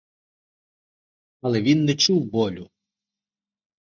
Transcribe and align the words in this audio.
Але 1.41 1.61
він 1.61 1.85
не 1.85 1.95
чув 1.95 2.25
болю. 2.25 2.69